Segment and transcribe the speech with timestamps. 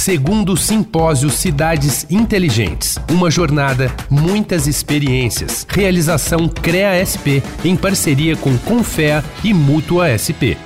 [0.00, 2.98] Segundo Simpósio Cidades Inteligentes.
[3.10, 5.66] Uma jornada, muitas experiências.
[5.68, 10.56] Realização CREA SP em parceria com Confea e Mútua SP.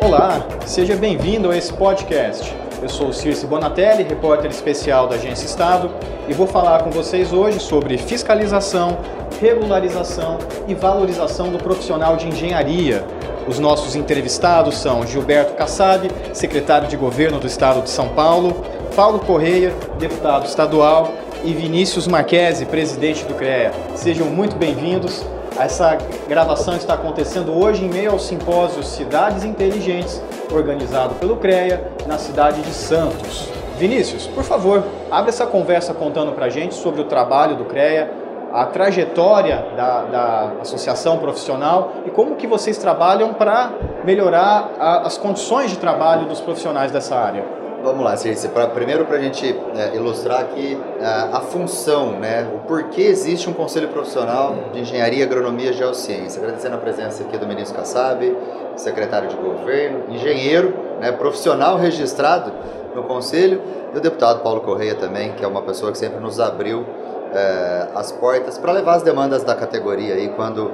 [0.00, 2.54] Olá, seja bem-vindo a esse podcast.
[2.80, 5.90] Eu sou Circe Bonatelli, repórter especial da Agência Estado,
[6.26, 8.96] e vou falar com vocês hoje sobre fiscalização,
[9.38, 13.06] regularização e valorização do profissional de engenharia.
[13.46, 18.64] Os nossos entrevistados são Gilberto Kassab, secretário de Governo do Estado de São Paulo,
[18.96, 21.12] Paulo Correia, deputado estadual,
[21.44, 23.70] e Vinícius Marquesi, presidente do CREA.
[23.94, 25.22] Sejam muito bem-vindos.
[25.58, 32.16] Essa gravação está acontecendo hoje em meio ao simpósio Cidades Inteligentes, organizado pelo CREA na
[32.16, 33.46] cidade de Santos.
[33.78, 38.10] Vinícius, por favor, abre essa conversa contando para a gente sobre o trabalho do CREA,
[38.54, 43.72] a trajetória da, da, associação profissional e como que vocês trabalham para
[44.04, 47.44] melhorar a, as condições de trabalho dos profissionais dessa área.
[47.82, 48.48] Vamos lá, Circe.
[48.48, 52.48] Pra, primeiro, para a gente é, ilustrar aqui a, é, a, função, né?
[52.54, 56.40] o porquê existe um conselho profissional de engenharia, agronomia e geociência.
[56.40, 58.36] Agradecendo a presença aqui do ministro Kassab,
[58.76, 61.10] secretário de governo, engenheiro, né?
[61.10, 62.52] profissional registrado
[62.94, 63.60] no conselho,
[63.92, 66.86] e o deputado Paulo Correia também, que é uma pessoa que sempre nos abriu
[67.32, 70.70] é, as portas para levar as demandas da categoria aí quando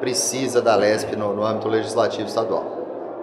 [0.00, 2.64] precisa da LESP no, no âmbito legislativo estadual.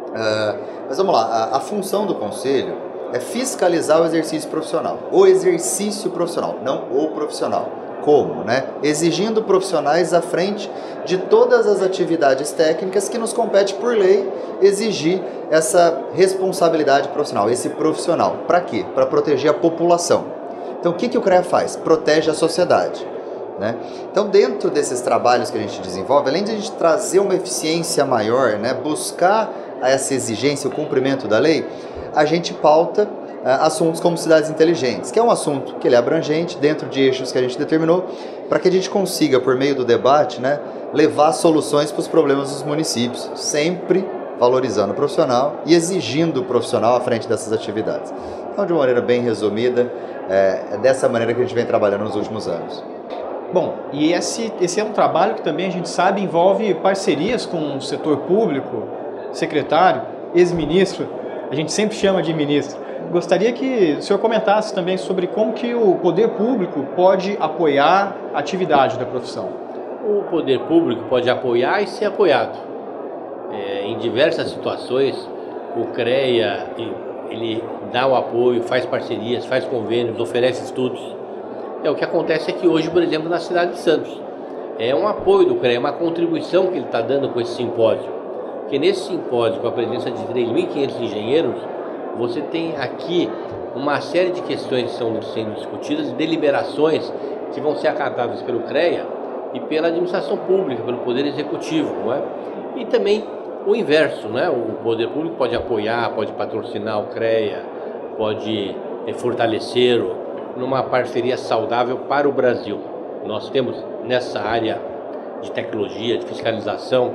[0.10, 2.76] Uh, mas vamos lá, a, a função do conselho
[3.14, 4.98] é fiscalizar o exercício profissional.
[5.12, 7.70] O exercício profissional, não o profissional.
[8.02, 8.44] Como?
[8.46, 8.66] Né?
[8.82, 10.72] Exigindo profissionais à frente
[11.06, 17.70] de todas as atividades técnicas que nos compete por lei exigir essa responsabilidade profissional, esse
[17.70, 18.38] profissional.
[18.48, 18.86] Para quê?
[18.96, 20.39] Para proteger a população.
[20.80, 21.76] Então, o que, que o CREA faz?
[21.76, 23.06] Protege a sociedade.
[23.60, 23.76] Né?
[24.10, 28.06] Então, dentro desses trabalhos que a gente desenvolve, além de a gente trazer uma eficiência
[28.06, 31.68] maior, né, buscar essa exigência, o cumprimento da lei,
[32.16, 35.98] a gente pauta uh, assuntos como cidades inteligentes, que é um assunto que ele é
[35.98, 38.06] abrangente dentro de eixos que a gente determinou,
[38.48, 40.60] para que a gente consiga, por meio do debate, né,
[40.94, 44.08] levar soluções para os problemas dos municípios, sempre
[44.40, 48.14] valorizando o profissional e exigindo o profissional à frente dessas atividades.
[48.54, 49.92] Então, de uma maneira bem resumida,
[50.30, 52.84] é, é dessa maneira que a gente vem trabalhando nos últimos anos.
[53.52, 57.78] Bom, e esse, esse é um trabalho que também a gente sabe envolve parcerias com
[57.78, 58.84] o setor público,
[59.32, 60.04] secretário,
[60.36, 61.08] ex-ministro,
[61.50, 62.80] a gente sempre chama de ministro.
[63.12, 68.40] Gostaria que o senhor comentasse também sobre como que o poder público pode apoiar a
[68.40, 69.50] atividade da profissão.
[70.08, 72.56] O poder público pode apoiar e ser apoiado.
[73.52, 75.28] É, em diversas situações,
[75.76, 76.68] o CREA
[77.30, 81.02] ele dá o apoio, faz parcerias, faz convênios, oferece estudos.
[81.84, 84.22] É o que acontece aqui hoje, por exemplo, na cidade de Santos.
[84.78, 88.20] É um apoio do CREA, uma contribuição que ele está dando com esse simpósio
[88.70, 91.56] que nesse simpósio, com a presença de 3.500 engenheiros,
[92.18, 93.30] você tem aqui
[93.76, 97.12] uma série de questões que estão sendo discutidas, deliberações
[97.52, 99.06] que vão ser acatadas pelo CREA
[99.54, 102.22] e pela administração pública, pelo Poder Executivo, não é?
[102.78, 103.24] E também
[103.66, 104.50] o inverso, né?
[104.50, 107.64] O poder público pode apoiar, pode patrocinar o CREA,
[108.18, 108.76] pode
[109.06, 110.16] é, fortalecê-lo
[110.58, 112.80] numa parceria saudável para o Brasil.
[113.26, 114.82] Nós temos nessa área
[115.42, 117.14] de tecnologia, de fiscalização,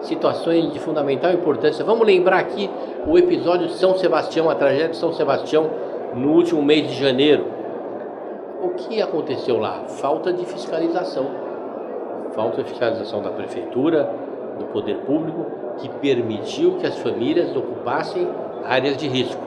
[0.00, 1.84] situações de fundamental importância.
[1.84, 2.70] Vamos lembrar aqui
[3.06, 5.70] o episódio de São Sebastião, a tragédia de São Sebastião,
[6.14, 7.46] no último mês de janeiro.
[8.62, 9.84] O que aconteceu lá?
[9.88, 11.26] Falta de fiscalização.
[12.32, 14.08] Falta de fiscalização da prefeitura,
[14.58, 15.46] do poder público,
[15.78, 18.28] que permitiu que as famílias ocupassem
[18.64, 19.40] áreas de risco.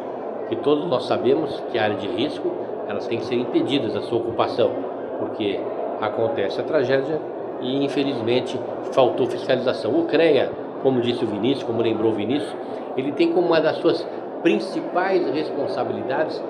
[0.49, 2.51] Que todos nós sabemos que a área de risco
[2.87, 4.71] elas têm que ser impedidas a sua ocupação,
[5.19, 5.59] porque
[6.01, 7.19] acontece a tragédia
[7.61, 8.59] e infelizmente
[8.91, 9.91] faltou fiscalização.
[9.97, 10.51] O CREA,
[10.83, 12.55] como disse o Vinícius, como lembrou o Vinícius,
[12.95, 14.05] ele tem como uma das suas
[14.43, 16.41] principais responsabilidades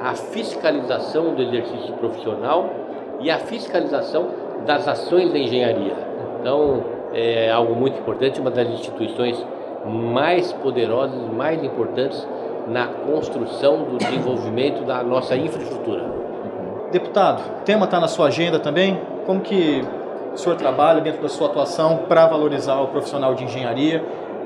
[0.00, 2.68] a fiscalização do exercício profissional
[3.20, 4.26] e a fiscalização
[4.66, 5.94] das ações da engenharia.
[6.40, 6.82] Então,
[7.14, 9.44] é algo muito importante, uma das instituições
[9.86, 12.26] mais poderosas, mais importantes
[12.66, 16.04] na construção do desenvolvimento da nossa infraestrutura.
[16.90, 19.00] Deputado, o tema está na sua agenda também?
[19.26, 19.84] Como que
[20.32, 24.04] o senhor trabalha dentro da sua atuação para valorizar o profissional de engenharia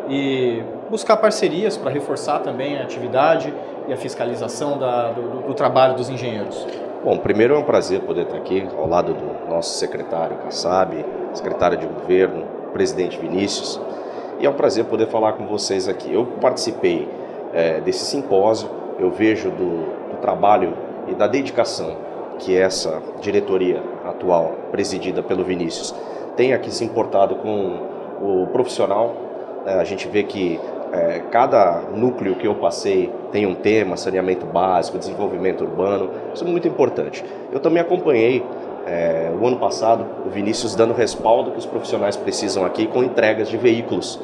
[0.09, 3.53] e buscar parcerias para reforçar também a atividade
[3.87, 6.67] e a fiscalização da, do, do, trabalho dos engenheiros?
[7.05, 11.79] Bom, primeiro é um prazer poder estar aqui ao lado do nosso secretário Kassab, secretário
[11.79, 13.81] de governo, presidente Vinícius,
[14.41, 16.13] e é um prazer poder falar com vocês aqui.
[16.13, 17.09] Eu participei
[17.53, 18.69] é, desse simpósio,
[18.99, 20.75] eu vejo do, do trabalho
[21.09, 21.97] e da dedicação
[22.39, 25.95] que essa diretoria atual, presidida pelo Vinícius,
[26.37, 27.81] tem aqui se importado com
[28.21, 29.15] o profissional.
[29.67, 29.75] Né?
[29.75, 30.61] A gente vê que
[30.93, 36.47] é, cada núcleo que eu passei tem um tema, saneamento básico, desenvolvimento urbano, isso é
[36.47, 37.25] muito importante.
[37.53, 38.45] Eu também acompanhei
[38.89, 43.49] é, o ano passado o Vinícius dando respaldo que os profissionais precisam aqui com entregas
[43.49, 44.19] de veículos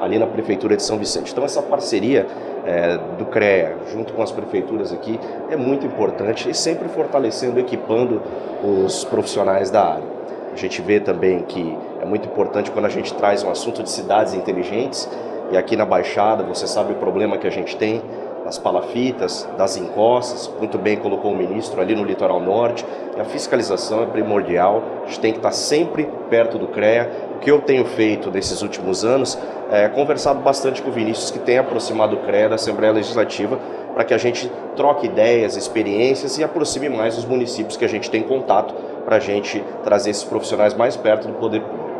[0.00, 1.32] ali na Prefeitura de São Vicente.
[1.32, 2.26] Então essa parceria
[2.66, 5.18] é, do CREA junto com as prefeituras aqui
[5.50, 8.20] é muito importante e sempre fortalecendo, equipando
[8.62, 10.20] os profissionais da área.
[10.52, 13.90] A gente vê também que é muito importante quando a gente traz um assunto de
[13.90, 15.08] cidades inteligentes
[15.50, 18.02] e aqui na Baixada você sabe o problema que a gente tem
[18.50, 22.84] das palafitas, das encostas, muito bem colocou o ministro ali no litoral norte,
[23.16, 27.08] e a fiscalização é primordial, a gente tem que estar sempre perto do CREA.
[27.36, 29.38] O que eu tenho feito nesses últimos anos
[29.70, 33.56] é conversado bastante com o Vinícius, que tem aproximado o CREA da Assembleia Legislativa,
[33.94, 38.10] para que a gente troque ideias, experiências e aproxime mais os municípios que a gente
[38.10, 38.74] tem contato,
[39.04, 41.90] para a gente trazer esses profissionais mais perto do poder público.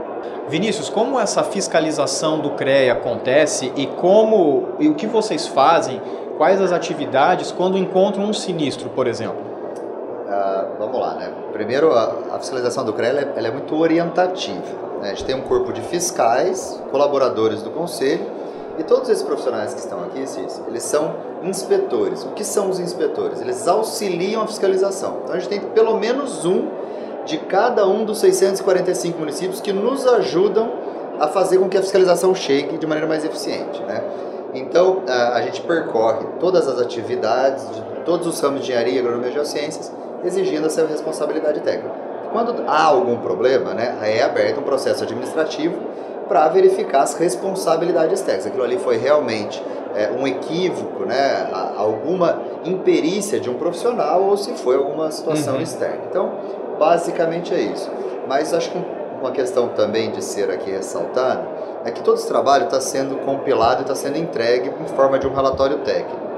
[0.49, 6.03] Vinícius, como essa fiscalização do CREA acontece e como e o que vocês fazem
[6.41, 9.43] quais as atividades quando encontram um sinistro, por exemplo?
[10.25, 11.31] Uh, vamos lá, né?
[11.53, 14.65] Primeiro, a, fiscalização do CREA é, ela é muito orientativa.
[15.03, 15.11] Né?
[15.11, 18.25] A gente tem um corpo de fiscais, colaboradores do conselho,
[18.79, 22.25] e todos esses profissionais que estão aqui, Cis, eles são inspetores.
[22.25, 23.43] O que são os inspetores?
[23.43, 25.19] Eles auxiliam a fiscalização.
[25.25, 26.69] Então a gente tem pelo menos um
[27.27, 30.73] de cada um dos 645 municípios que nos ajudam
[31.19, 34.03] a fazer com que a fiscalização chegue de maneira mais eficiente, né?
[34.55, 39.33] Então, a, gente percorre todas as atividades de todos os ramos de engenharia, agronomia e
[39.33, 39.93] geociências,
[40.25, 41.95] exigindo essa responsabilidade técnica.
[42.33, 45.77] Quando há algum problema, né, é aberto um processo administrativo
[46.29, 48.47] para verificar as responsabilidades técnicas.
[48.47, 49.63] Aquilo ali foi realmente
[49.95, 55.63] é, um equívoco, né, alguma imperícia de um profissional ou se foi alguma situação uhum.
[55.63, 56.03] externa.
[56.09, 56.33] Então,
[56.79, 57.91] basicamente é isso.
[58.29, 58.79] Mas acho que
[59.21, 61.47] uma questão também de ser aqui ressaltado
[61.85, 65.27] é que todo esse trabalho está sendo compilado e está sendo entregue em forma de
[65.27, 66.31] um relatório técnico.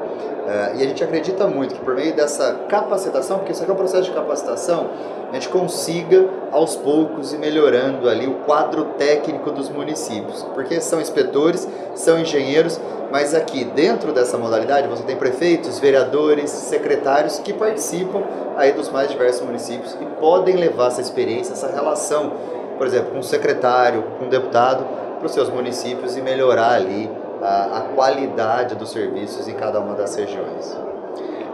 [0.43, 3.75] Uh, e a gente acredita muito que por meio dessa capacitação, porque isso aqui é
[3.75, 4.91] um processo de capacitação,
[5.31, 11.01] a gente consiga aos poucos ir melhorando ali o quadro técnico dos municípios, porque são
[11.01, 12.79] inspetores, são engenheiros,
[13.11, 18.23] mas aqui dentro dessa modalidade você tem prefeitos, vereadores, secretários que participam
[18.57, 22.33] aí dos mais diversos municípios e podem levar essa experiência, essa relação,
[22.77, 24.85] por exemplo, com o secretário, com o deputado,
[25.23, 27.09] para os seus municípios e melhorar ali
[27.41, 30.77] a, a qualidade dos serviços em cada uma das regiões.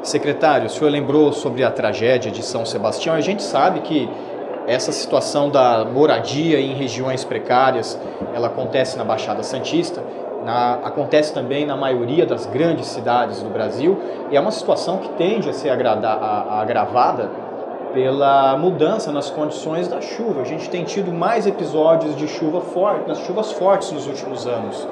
[0.02, 3.14] Secretário, o senhor lembrou sobre a tragédia de São Sebastião.
[3.14, 4.08] A gente sabe que
[4.66, 8.00] essa situação da moradia em regiões precárias,
[8.34, 10.02] ela acontece na Baixada Santista,
[10.42, 14.00] na, acontece também na maioria das grandes cidades do Brasil,
[14.30, 17.30] e é uma situação que tende a ser agrada, a, a agravada
[17.93, 20.43] pela mudança nas condições da chuva.
[20.43, 24.88] A gente tem tido mais episódios de chuva forte, das chuvas fortes nos últimos anos.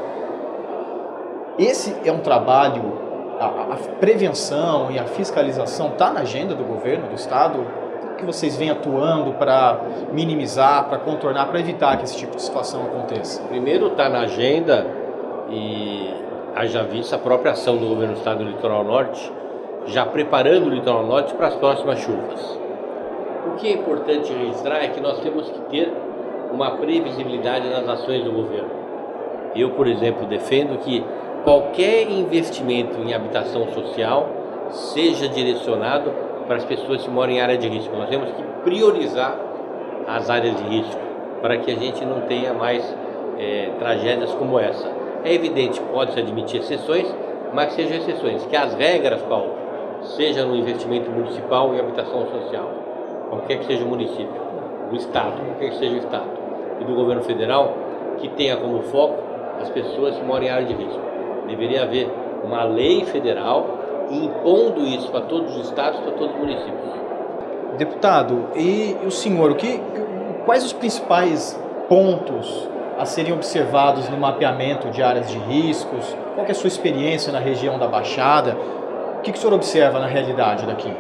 [1.59, 2.99] Esse é um trabalho,
[3.41, 7.87] a, a prevenção e a fiscalização está na agenda do governo, do Estado?
[8.17, 9.79] que vocês vêm atuando para
[10.13, 13.43] minimizar, para contornar, para evitar que esse tipo de situação aconteça?
[13.43, 14.87] Primeiro está na agenda
[15.51, 16.15] e
[16.55, 19.33] haja vista a própria ação do governo do Estado do Litoral Norte,
[19.87, 22.66] já preparando o Litoral Norte para as próximas chuvas.
[23.57, 25.91] O que é importante registrar é que nós temos que ter
[26.53, 28.69] uma previsibilidade nas ações do governo.
[29.55, 31.03] Eu, por exemplo, defendo que
[31.43, 34.29] qualquer investimento em habitação social
[34.69, 36.13] seja direcionado
[36.47, 37.97] para as pessoas que moram em área de risco.
[37.97, 39.39] Nós temos que priorizar
[40.07, 41.01] as áreas de risco
[41.41, 42.85] para que a gente não tenha mais
[43.39, 44.87] é, tragédias como essa.
[45.25, 47.07] É evidente, pode-se admitir exceções,
[47.55, 49.55] mas sejam exceções, que as regras, Paulo,
[50.03, 52.86] seja no investimento municipal em habitação social
[53.29, 54.47] qualquer que seja o município,
[54.91, 56.29] do Estado, qualquer que seja o Estado,
[56.81, 57.75] e do governo federal,
[58.19, 59.17] que tenha como foco
[59.61, 61.01] as pessoas que moram em área de risco.
[61.47, 62.11] Deveria haver
[62.45, 63.67] uma lei federal
[64.11, 66.97] impondo isso para todos os estados, para todos os municípios.
[67.77, 69.81] Deputado, e o senhor, o que,
[70.45, 72.69] quais os principais pontos
[72.99, 76.17] a serem observados no mapeamento de áreas de riscos?
[76.35, 78.57] Qual é a sua experiência na região da Baixada?
[79.19, 80.91] O que, que o senhor observa na realidade daqui?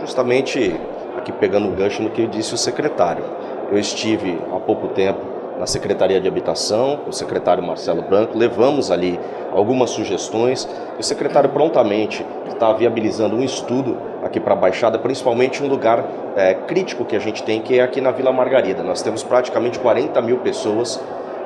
[0.00, 0.78] Justamente
[1.16, 3.24] aqui pegando um gancho no que disse o secretário.
[3.70, 5.20] Eu estive há pouco tempo
[5.58, 9.18] na Secretaria de Habitação, com o secretário Marcelo Branco, levamos ali
[9.52, 10.68] algumas sugestões
[10.98, 16.04] o secretário prontamente está viabilizando um estudo aqui para a Baixada, principalmente um lugar
[16.34, 18.82] é, crítico que a gente tem, que é aqui na Vila Margarida.
[18.82, 20.98] Nós temos praticamente 40 mil pessoas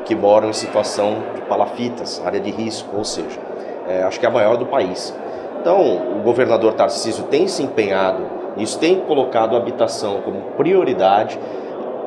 [0.04, 3.40] que moram em situação de palafitas, área de risco, ou seja,
[3.88, 5.12] é, acho que é a maior do país.
[5.60, 5.80] Então,
[6.16, 11.38] o governador Tarcísio tem se empenhado isso tem colocado a habitação como prioridade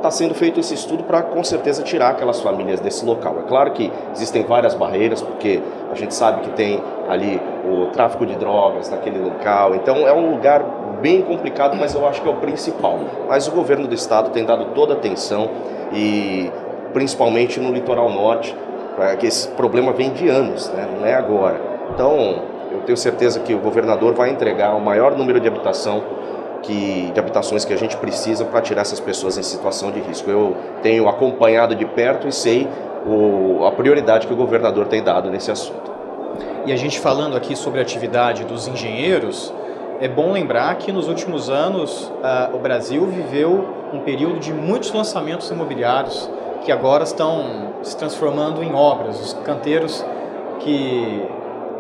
[0.04, 3.38] está sendo feito esse estudo para com certeza tirar aquelas famílias desse local.
[3.40, 8.26] É claro que existem várias barreiras, porque a gente sabe que tem ali o tráfico
[8.26, 10.62] de drogas naquele local, então é um lugar
[11.02, 13.00] bem complicado, mas eu acho que é o principal.
[13.30, 15.50] Mas o governo do estado tem dado toda a atenção
[15.94, 16.52] e
[16.92, 18.54] principalmente no litoral norte,
[19.20, 20.88] que esse problema vem de anos, né?
[21.00, 21.60] não é agora.
[21.94, 22.42] Então,
[22.84, 26.04] tenho certeza que o governador vai entregar o maior número de habitação
[26.62, 30.30] que, de habitações que a gente precisa para tirar essas pessoas em situação de risco.
[30.30, 32.68] Eu tenho acompanhado de perto e sei
[33.06, 35.92] o, a prioridade que o governador tem dado nesse assunto.
[36.66, 39.54] E a gente falando aqui sobre a atividade dos engenheiros,
[40.00, 44.92] é bom lembrar que nos últimos anos uh, o Brasil viveu um período de muitos
[44.92, 46.30] lançamentos imobiliários
[46.64, 49.20] que agora estão se transformando em obras.
[49.20, 50.04] Os canteiros
[50.60, 51.22] que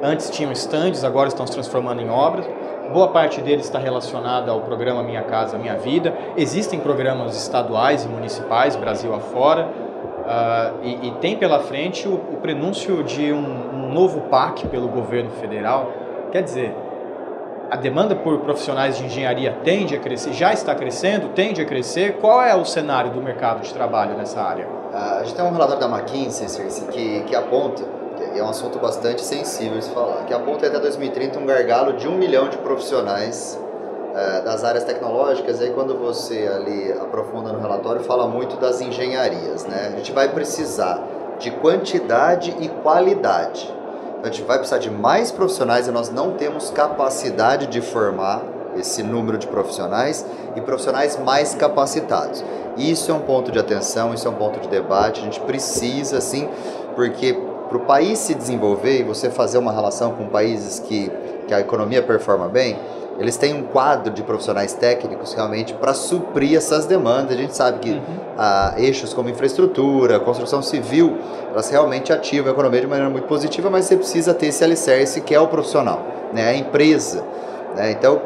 [0.03, 2.45] antes tinham estandes agora estão se transformando em obras
[2.93, 6.15] boa parte deles está relacionada ao programa Minha Casa Minha Vida.
[6.37, 12.37] Existem programas estaduais e municipais, Brasil afora, uh, e, e, tem pela frente o, o
[12.39, 15.91] prenúncio de um, um, novo PAC pelo governo federal.
[16.31, 16.75] Quer dizer,
[17.71, 22.17] a demanda por profissionais de engenharia tende a crescer, já está crescendo, tende a crescer.
[22.17, 24.67] Qual é o cenário do mercado de trabalho nessa área?
[24.67, 26.47] Uh, a gente tem um relatório da McKinsey
[26.91, 27.83] que, que aponta
[28.39, 32.07] é um assunto bastante sensível de se falar, que aponta até 2030 um gargalo de
[32.07, 33.59] um milhão de profissionais
[34.15, 38.81] é, das áreas tecnológicas, e aí quando você ali aprofunda no relatório, fala muito das
[38.81, 39.91] engenharias, né?
[39.93, 41.03] A gente vai precisar
[41.39, 43.73] de quantidade e qualidade.
[44.19, 48.41] Então, a gente vai precisar de mais profissionais e nós não temos capacidade de formar
[48.77, 50.25] esse número de profissionais
[50.55, 52.43] e profissionais mais capacitados.
[52.77, 56.19] Isso é um ponto de atenção, isso é um ponto de debate, a gente precisa,
[56.21, 56.49] sim,
[56.95, 57.37] porque
[57.73, 61.11] para o país se desenvolver e você fazer uma relação com países que,
[61.47, 62.77] que a economia performa bem,
[63.17, 67.35] eles têm um quadro de profissionais técnicos realmente para suprir essas demandas.
[67.35, 68.01] A gente sabe que uhum.
[68.37, 71.17] ah, eixos como infraestrutura, construção civil,
[71.51, 75.21] elas realmente ativam a economia de maneira muito positiva, mas você precisa ter esse alicerce
[75.21, 75.99] que é o profissional,
[76.31, 76.49] né?
[76.49, 77.23] a empresa.
[77.75, 77.91] Né?
[77.91, 78.21] Então,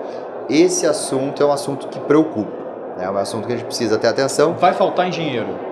[0.49, 2.51] esse assunto é um assunto que preocupa.
[2.97, 3.05] Né?
[3.05, 4.55] É um assunto que a gente precisa ter atenção.
[4.55, 5.66] Vai faltar engenheiro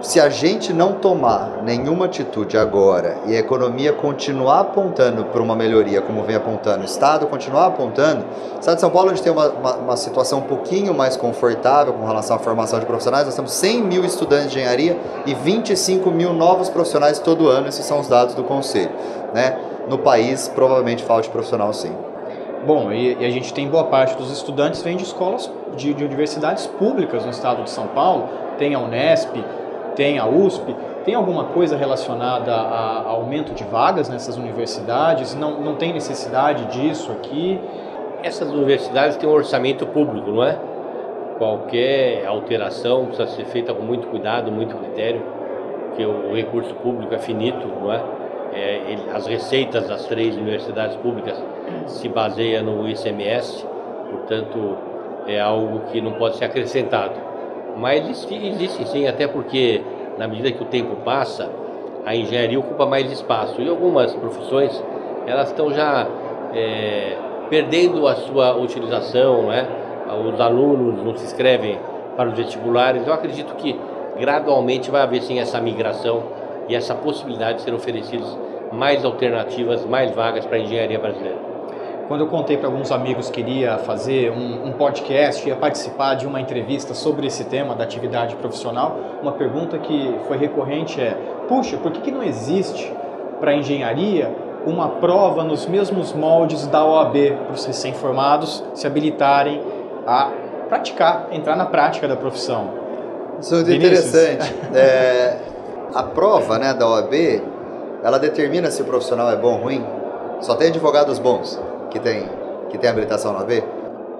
[0.00, 5.56] se a gente não tomar nenhuma atitude agora e a economia continuar apontando para uma
[5.56, 8.24] melhoria, como vem apontando, o Estado continuar apontando,
[8.54, 11.16] o Estado de São Paulo a gente tem uma, uma, uma, situação um pouquinho mais
[11.16, 15.34] confortável com relação à formação de profissionais, nós temos 100 mil estudantes de engenharia e
[15.34, 18.92] 25 mil novos profissionais todo ano, esses são os dados do Conselho.
[19.34, 19.58] Né?
[19.88, 21.92] No país, provavelmente falte profissional sim.
[22.66, 26.04] Bom, e, e, a gente tem boa parte dos estudantes vem de escolas, de, de
[26.04, 28.28] universidades públicas no estado de São Paulo,
[28.58, 29.36] tem a Unesp,
[29.98, 35.34] tem a USP, tem alguma coisa relacionada a, aumento de vagas nessas universidades?
[35.34, 37.60] Não, não tem necessidade disso aqui?
[38.22, 40.56] Essas universidades têm um orçamento público, não é?
[41.36, 45.20] Qualquer alteração precisa ser feita com muito cuidado, muito critério,
[45.88, 48.00] porque o recurso público é finito, não é?
[48.52, 51.42] é ele, as receitas das três universidades públicas
[51.86, 53.66] se baseiam no ICMS,
[54.12, 54.76] portanto
[55.26, 57.27] é algo que não pode ser acrescentado.
[57.76, 59.82] Mas existe, sim, até porque
[60.18, 61.48] na medida que o tempo passa,
[62.04, 64.82] a engenharia ocupa mais espaço e algumas profissões
[65.26, 66.06] elas estão já
[66.54, 67.16] é,
[67.50, 69.66] perdendo a sua utilização, né?
[70.26, 71.78] os alunos não se inscrevem
[72.16, 73.06] para os vestibulares.
[73.06, 73.78] Eu acredito que
[74.18, 76.22] gradualmente vai haver sim essa migração
[76.66, 78.36] e essa possibilidade de ser oferecidas
[78.72, 81.57] mais alternativas, mais vagas para a engenharia brasileira.
[82.08, 86.26] Quando eu contei para alguns amigos que iria fazer um, um podcast, ia participar de
[86.26, 91.14] uma entrevista sobre esse tema da atividade profissional, uma pergunta que foi recorrente é:
[91.46, 92.90] puxa, por que, que não existe
[93.38, 94.34] para engenharia
[94.66, 99.62] uma prova nos mesmos moldes da OAB para os recém-formados se habilitarem
[100.06, 100.30] a
[100.66, 102.70] praticar, entrar na prática da profissão?
[103.38, 104.54] Isso é interessante.
[104.74, 105.36] é,
[105.94, 107.42] a prova né, da OAB,
[108.02, 109.84] ela determina se o profissional é bom ou ruim?
[110.40, 112.28] Só tem advogados bons que tem,
[112.70, 113.62] que tem habilitação na V?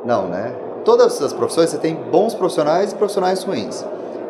[0.04, 0.52] Não, né?
[0.84, 3.84] Todas as profissões você tem bons profissionais e profissionais ruins.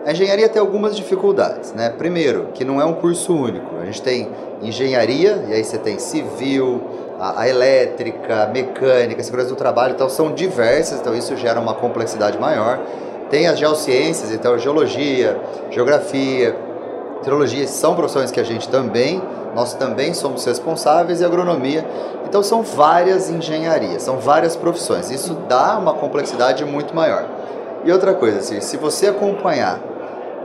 [0.04, 1.90] A engenharia tem algumas dificuldades, né?
[1.90, 3.76] Primeiro, que não é um curso único.
[3.80, 4.28] A gente tem
[4.62, 6.80] engenharia, e aí você tem civil,
[7.18, 11.60] a, a elétrica, a mecânica, a segurança do trabalho, então são diversas, então isso gera
[11.60, 12.80] uma complexidade maior.
[13.28, 15.38] Tem as geociências, então geologia,
[15.70, 16.56] geografia,
[17.22, 19.20] teologia são profissões que a gente também,
[19.54, 21.86] nós também somos responsáveis e agronomia.
[22.26, 25.10] Então são várias engenharias, são várias profissões.
[25.10, 27.26] Isso dá uma complexidade muito maior.
[27.84, 29.80] E outra coisa, assim, se você acompanhar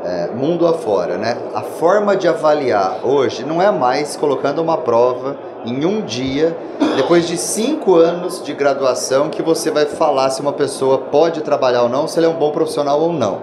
[0.04, 5.38] é, mundo afora, né, a forma de avaliar hoje não é mais colocando uma prova
[5.66, 6.56] em um dia,
[6.98, 11.84] depois de cinco anos de graduação, que você vai falar se uma pessoa pode trabalhar
[11.84, 13.42] ou não, se ele é um bom profissional ou não.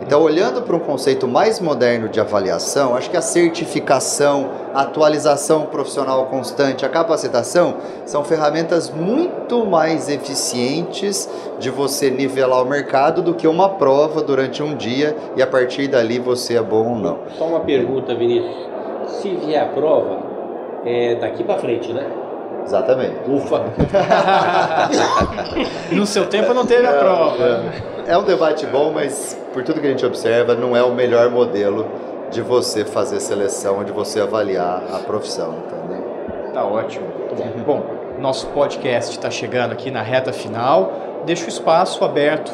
[0.00, 5.66] Então, olhando para um conceito mais moderno de avaliação, acho que a certificação, a atualização
[5.66, 7.74] profissional constante, a capacitação
[8.06, 11.28] são ferramentas muito mais eficientes
[11.58, 15.88] de você nivelar o mercado do que uma prova durante um dia e a partir
[15.88, 17.18] dali você é bom ou não.
[17.36, 18.68] Só uma pergunta, Vinícius.
[19.08, 20.18] Se vier a prova,
[20.84, 22.06] é daqui para frente, né?
[22.64, 23.16] Exatamente.
[23.26, 23.64] Ufa!
[25.90, 27.42] no seu tempo não teve a prova.
[27.42, 30.94] É, é um debate bom, mas por tudo que a gente observa, não é o
[30.94, 31.86] melhor modelo
[32.30, 36.02] de você fazer seleção, de você avaliar a profissão, entendeu?
[36.54, 37.06] Tá ótimo.
[37.66, 37.84] Bom,
[38.18, 41.22] nosso podcast está chegando aqui na reta final.
[41.26, 42.50] Deixa o espaço aberto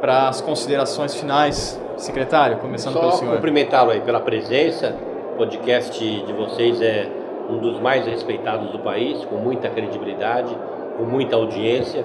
[0.00, 1.80] para as considerações finais.
[1.96, 3.34] Secretário, começando Só pelo senhor.
[3.36, 4.96] cumprimentá-lo aí pela presença.
[5.34, 7.08] O podcast de vocês é
[7.48, 10.56] um dos mais respeitados do país, com muita credibilidade,
[10.96, 12.04] com muita audiência,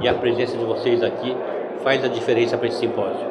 [0.00, 1.36] e a presença de vocês aqui
[1.82, 3.26] faz a diferença para esse simpósio.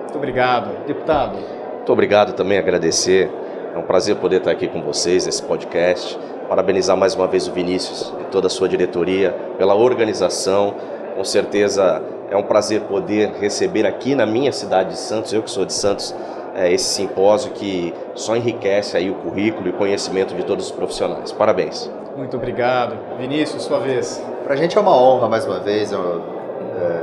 [0.00, 0.86] Muito obrigado.
[0.86, 1.36] Deputado.
[1.76, 3.30] Muito obrigado também, agradecer.
[3.74, 6.18] É um prazer poder estar aqui com vocês nesse podcast.
[6.48, 10.74] Parabenizar mais uma vez o Vinícius e toda a sua diretoria pela organização.
[11.16, 15.50] Com certeza é um prazer poder receber aqui na minha cidade de Santos, eu que
[15.50, 16.14] sou de Santos,
[16.54, 20.72] é, esse simpósio que só enriquece aí o currículo e o conhecimento de todos os
[20.72, 21.32] profissionais.
[21.32, 21.90] Parabéns.
[22.16, 22.96] Muito obrigado.
[23.18, 24.24] Vinícius, sua vez.
[24.44, 25.92] Para a gente é uma honra, mais uma vez,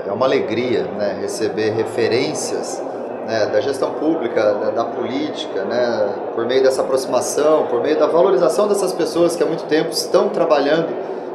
[0.08, 2.82] é, uma alegria né, receber referências
[3.26, 8.08] né, da gestão pública, da, da, política, né, por meio dessa aproximação, por meio da
[8.08, 10.90] valorização dessas pessoas que há muito tempo estão trabalhando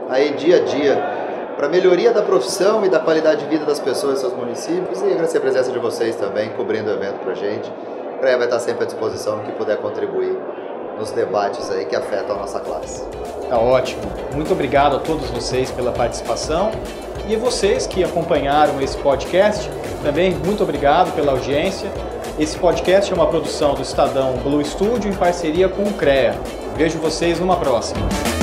[0.08, 1.16] aí dia a dia
[1.56, 5.00] para a melhoria da profissão e da qualidade de vida das pessoas em seus municípios
[5.00, 7.73] e agradecer a presença de vocês também, cobrindo o evento para a gente.
[8.18, 10.37] O vai estar sempre à disposição no que puder contribuir
[10.98, 13.04] nos debates aí que afetam a nossa classe.
[13.48, 14.02] Tá ótimo.
[14.34, 16.72] Muito obrigado a todos vocês pela participação
[17.28, 19.68] e vocês que acompanharam esse podcast,
[20.02, 21.90] também muito obrigado pela audiência.
[22.38, 26.38] Esse podcast é uma produção do Estadão Blue Studio em parceria com o CREA.
[26.76, 28.35] Vejo vocês numa próxima.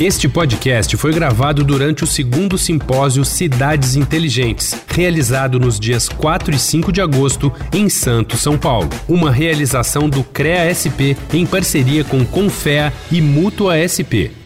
[0.00, 6.58] Este podcast foi gravado durante o segundo simpósio Cidades Inteligentes, realizado nos dias 4 e
[6.58, 8.88] 5 de agosto em Santos, São Paulo.
[9.06, 14.39] Uma realização do CREA SP em parceria com Confea e Mútua SP.